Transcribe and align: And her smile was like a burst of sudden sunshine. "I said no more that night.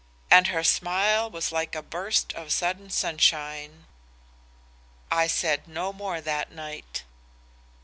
And 0.31 0.47
her 0.47 0.63
smile 0.63 1.29
was 1.29 1.51
like 1.51 1.75
a 1.75 1.83
burst 1.83 2.33
of 2.33 2.51
sudden 2.51 2.89
sunshine. 2.89 3.85
"I 5.11 5.27
said 5.27 5.67
no 5.67 5.93
more 5.93 6.21
that 6.21 6.51
night. 6.51 7.03